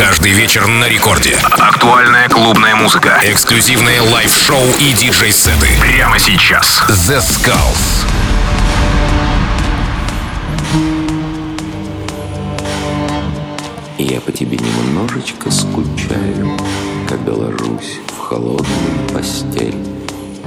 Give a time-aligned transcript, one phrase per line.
[0.00, 1.36] Каждый вечер на рекорде.
[1.42, 3.20] Актуальная клубная музыка.
[3.22, 5.68] Эксклюзивные live-шоу и диджей-сеты.
[5.78, 6.82] Прямо сейчас.
[6.88, 8.06] Zeskullz.
[13.98, 16.58] Я по тебе немножечко скучаю,
[17.06, 19.76] когда ложусь в холодную постель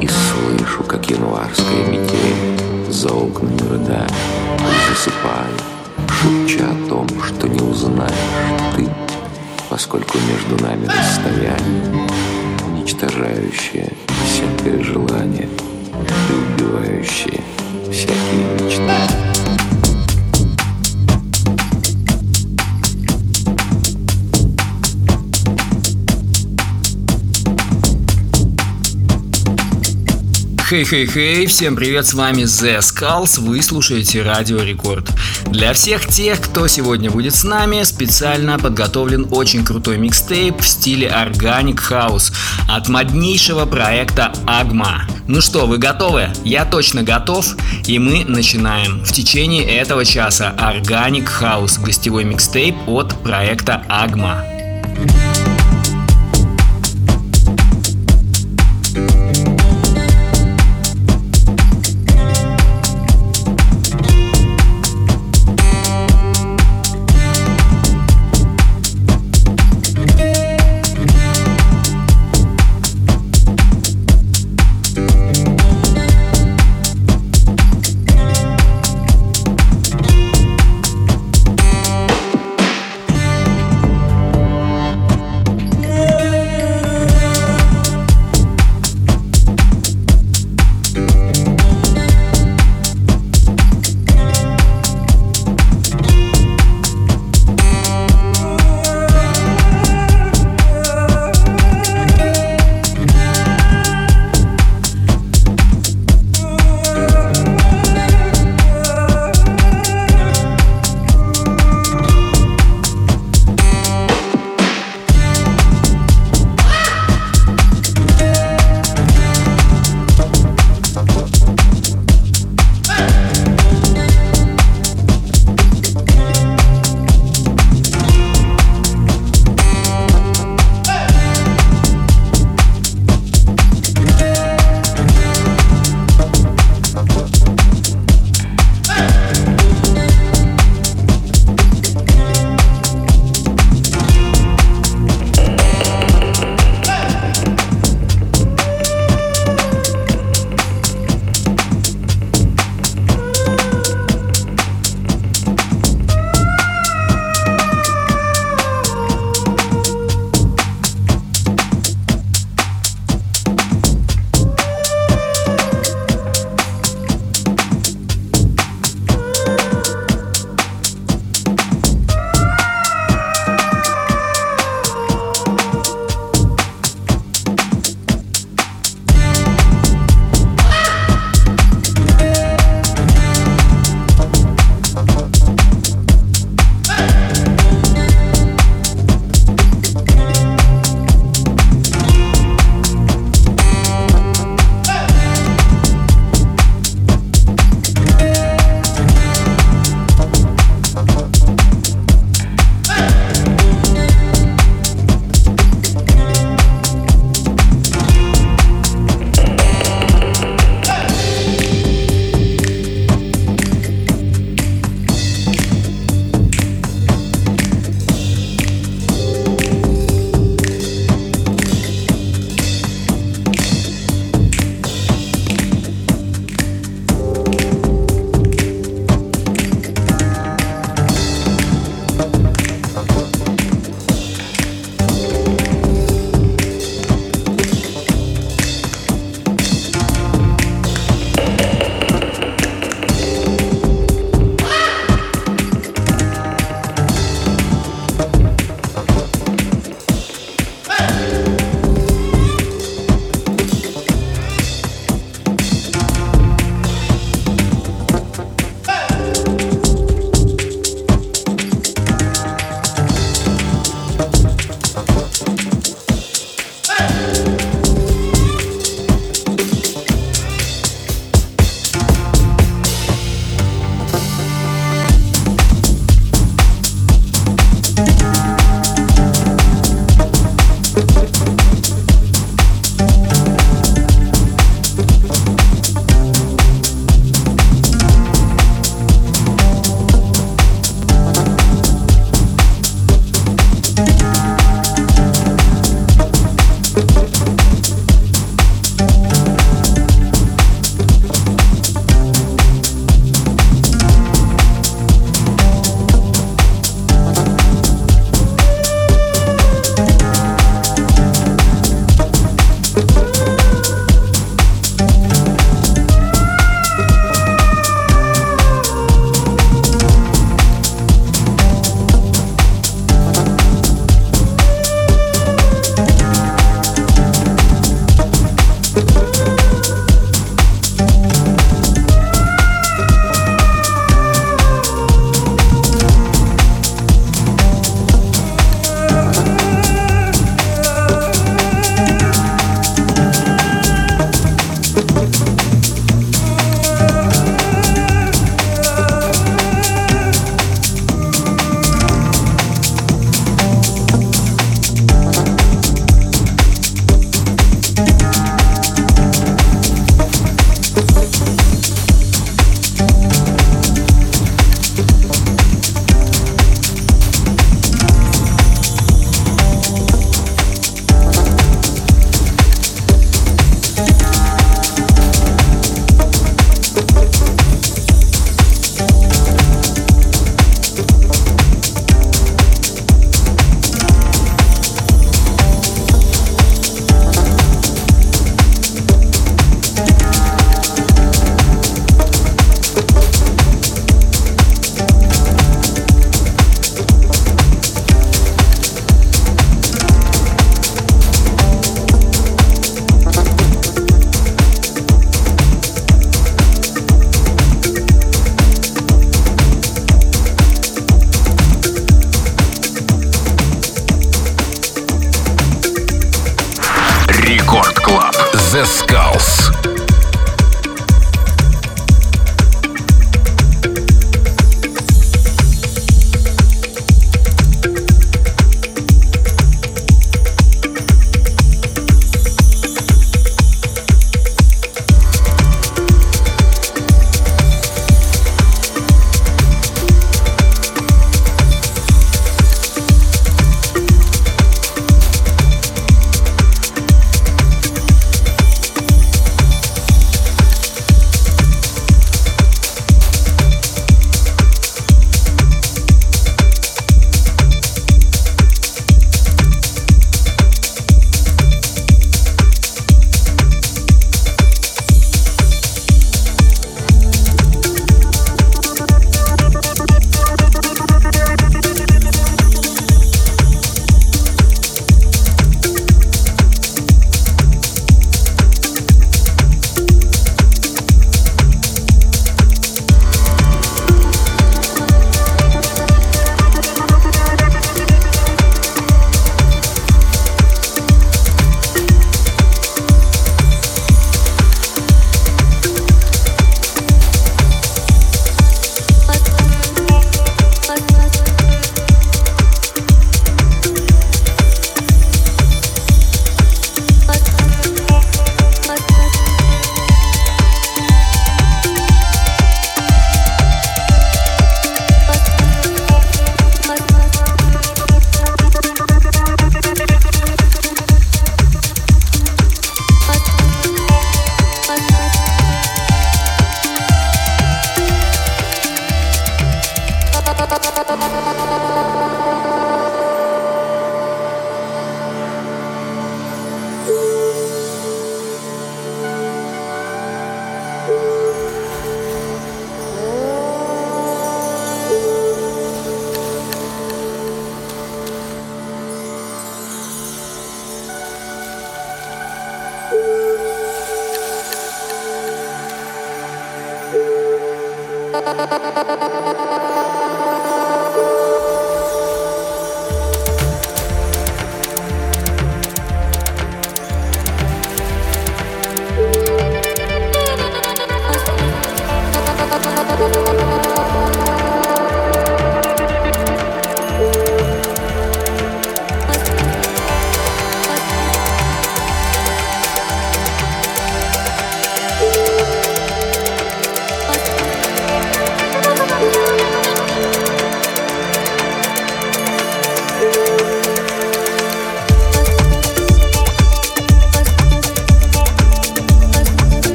[0.00, 4.12] и слышу, как январская метель за окнами рыдает,
[4.88, 5.58] засыпаю,
[6.08, 8.12] шепча о том, что не узнаешь
[8.76, 8.88] ты,
[9.70, 12.08] поскольку между нами расстояние,
[12.66, 13.92] уничтожающее
[14.26, 15.48] всякое желание
[16.28, 17.40] и убивающее
[17.88, 19.29] всякие мечты.
[30.70, 35.10] Хей-хей-хей, всем привет, с вами The Skulls, вы слушаете Радио Рекорд.
[35.46, 41.08] Для всех тех, кто сегодня будет с нами, специально подготовлен очень крутой микстейп в стиле
[41.08, 42.32] Organic House
[42.68, 45.00] от моднейшего проекта Agma.
[45.26, 46.28] Ну что, вы готовы?
[46.44, 47.56] Я точно готов,
[47.88, 49.02] и мы начинаем.
[49.02, 55.49] В течение этого часа Organic House, гостевой микстейп от проекта Agma.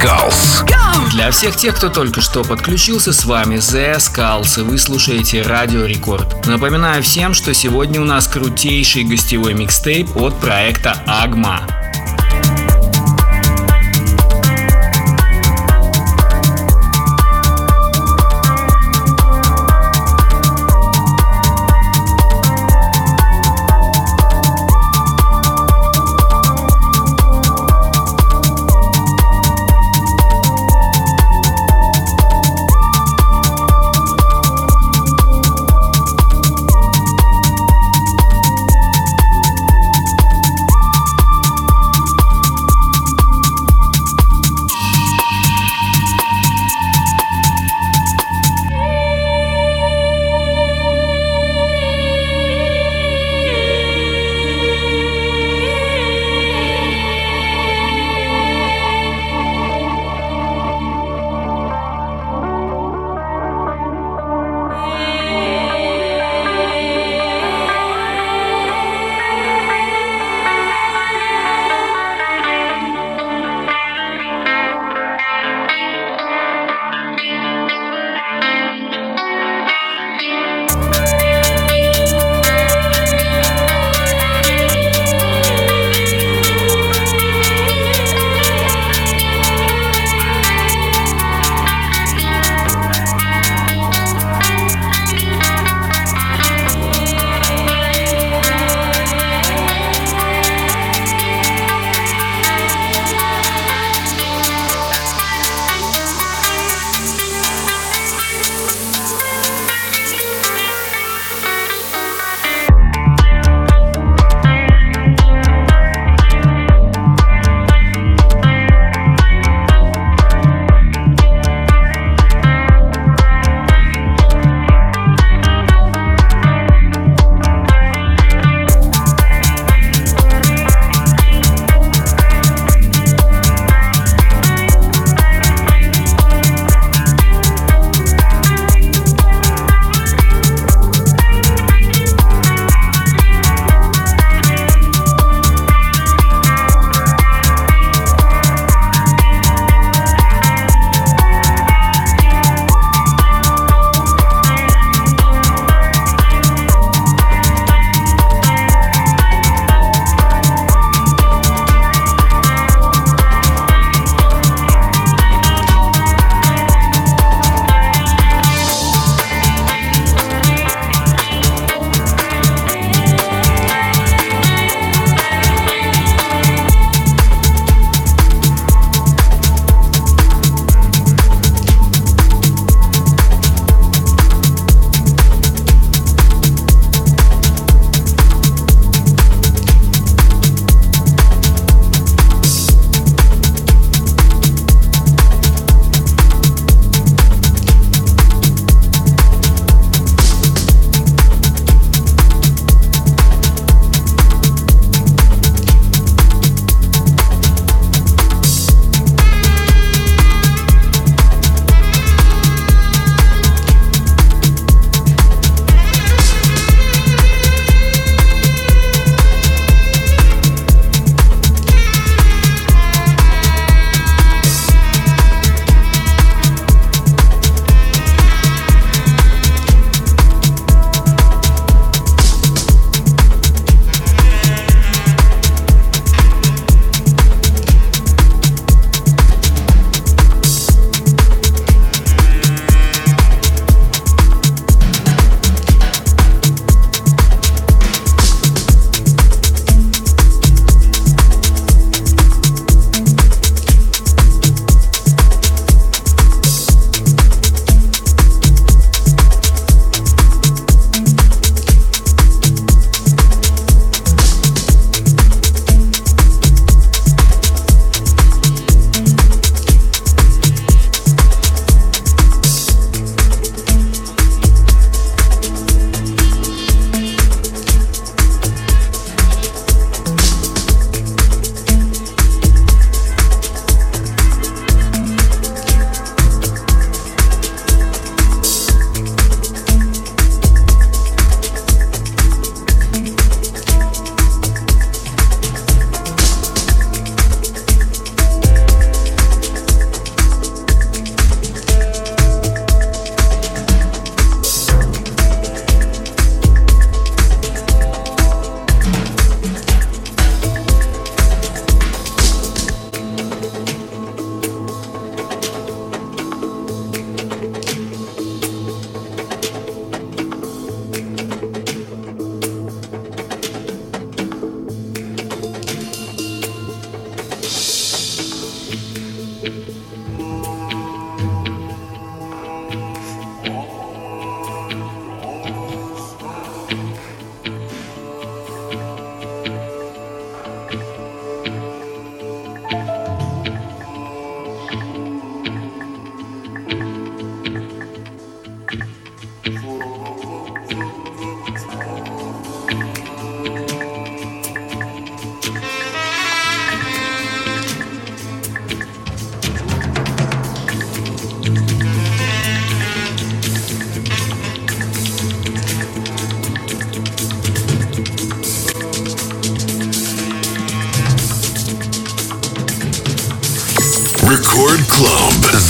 [0.00, 0.64] Skulls.
[1.10, 5.84] Для всех тех, кто только что подключился, с вами The Skulls, и вы слушаете Радио
[5.84, 6.46] Рекорд.
[6.46, 11.79] Напоминаю всем, что сегодня у нас крутейший гостевой микстейп от проекта Agma.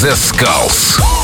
[0.01, 1.20] The Skulls.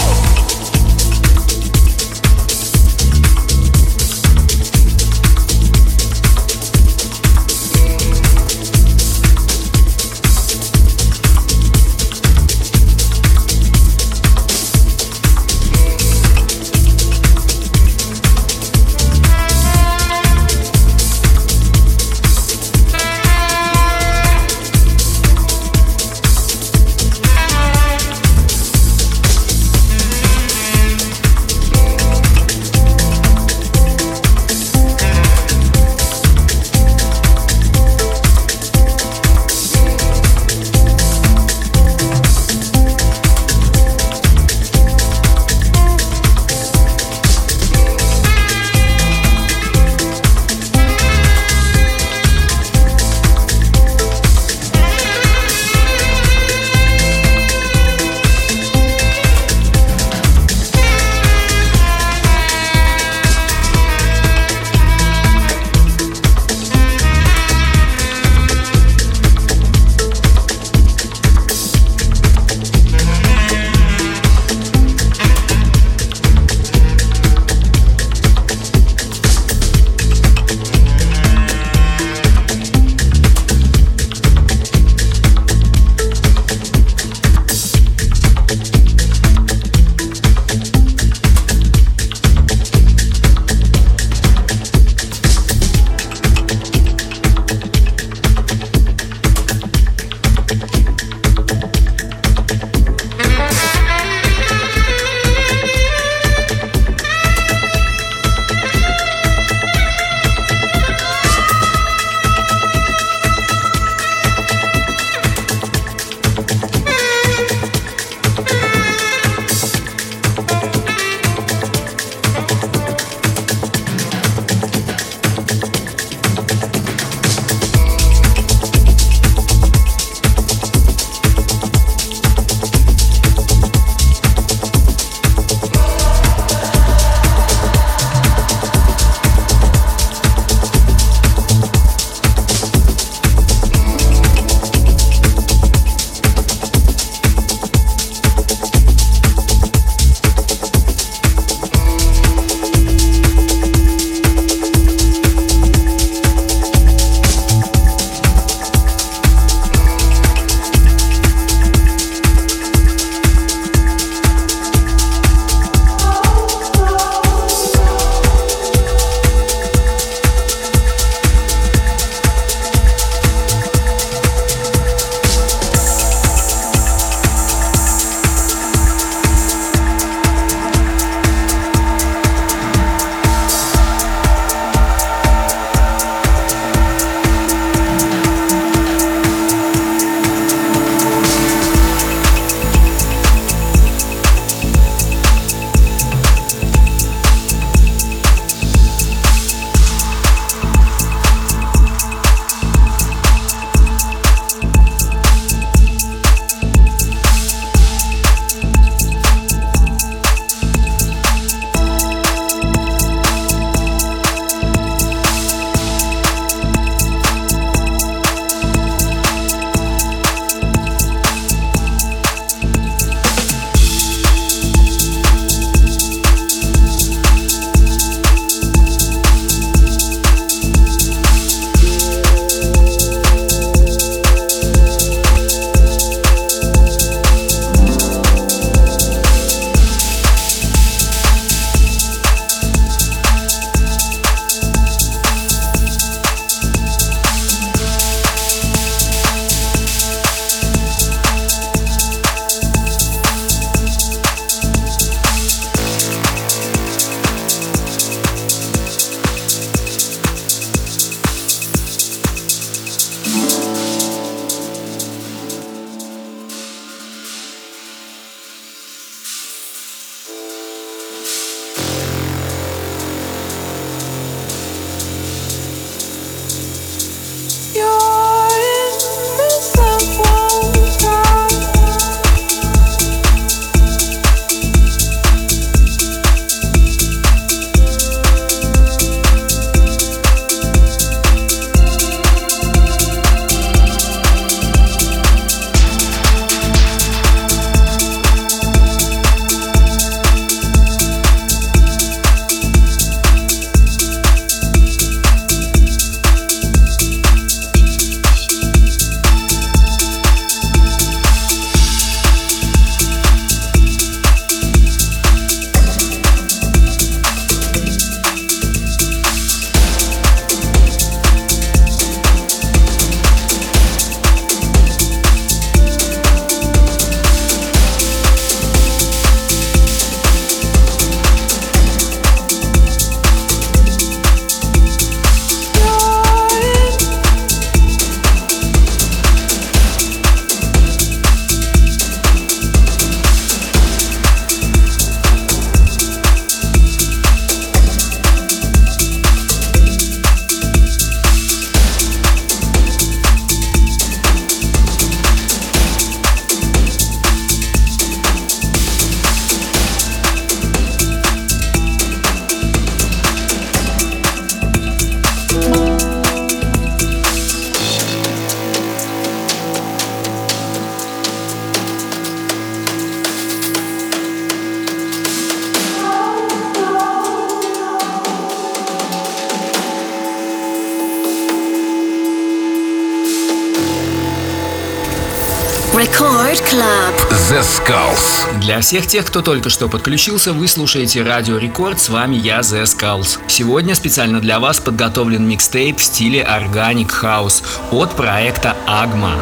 [388.77, 392.83] Для всех тех, кто только что подключился, вы слушаете Радио Рекорд, с вами я, The
[392.83, 393.39] Skulls.
[393.49, 399.33] Сегодня специально для вас подготовлен микстейп в стиле Organic House от проекта Agma.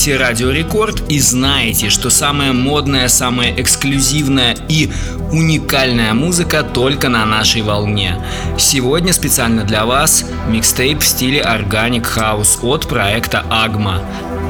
[0.00, 4.90] Слушаете Радио Рекорд и знаете, что самая модная, самая эксклюзивная и
[5.30, 8.16] уникальная музыка только на нашей волне.
[8.56, 14.02] Сегодня специально для вас микстейп в стиле Organic House от проекта Agma.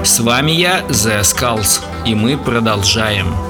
[0.05, 3.50] С вами я, The Skulls, и мы продолжаем.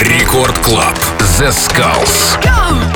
[0.00, 0.98] Рекорд Клаб.
[1.38, 2.36] The Skulls.
[2.42, 2.95] Go!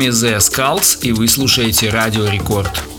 [0.00, 2.89] Вами The Skulls и вы слушаете Радио Рекорд.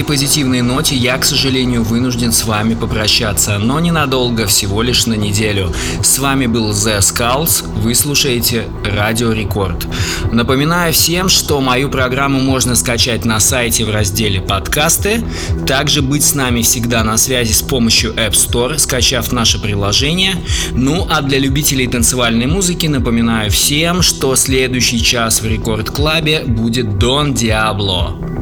[0.00, 5.12] Этой позитивной ноте я, к сожалению, вынужден с вами попрощаться, но ненадолго, всего лишь на
[5.12, 5.74] неделю.
[6.02, 9.86] С вами был The Skulls, вы слушаете Радио Рекорд.
[10.32, 15.22] Напоминаю всем, что мою программу можно скачать на сайте в разделе «Подкасты»,
[15.66, 20.36] также быть с нами всегда на связи с помощью App Store, скачав наше приложение.
[20.72, 26.96] Ну а для любителей танцевальной музыки напоминаю всем, что следующий час в Рекорд Клабе будет
[26.96, 28.39] Дон Диабло.